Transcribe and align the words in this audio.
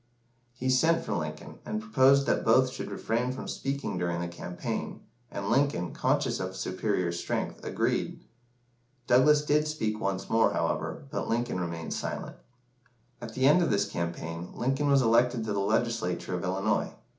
He 0.55 0.67
sent 0.71 1.05
for 1.05 1.13
Lincoln, 1.13 1.59
and 1.63 1.79
proposed 1.79 2.25
that 2.25 2.43
both 2.43 2.71
should 2.71 2.89
refrain 2.89 3.31
from 3.31 3.47
speaking 3.47 3.99
during 3.99 4.19
the 4.19 4.27
campaign, 4.27 5.01
and 5.29 5.47
Lincoln, 5.51 5.91
conscious 5.93 6.39
of 6.39 6.55
superior 6.55 7.11
strength, 7.11 7.63
agreed. 7.63 8.23
Douglas 9.05 9.45
did 9.45 9.67
speak 9.67 9.99
once 9.99 10.27
more, 10.27 10.53
however, 10.53 11.03
but 11.11 11.29
Lincoln 11.29 11.59
remained 11.59 11.93
silent. 11.93 12.35
At 13.21 13.35
the 13.35 13.45
end 13.45 13.61
of 13.61 13.69
this 13.69 13.85
campaign, 13.85 14.49
Lincoln 14.55 14.87
was 14.89 15.03
elected 15.03 15.43
to 15.43 15.53
the 15.53 15.59
Legislature 15.59 16.33
of 16.33 16.43
Illinois. 16.43 16.93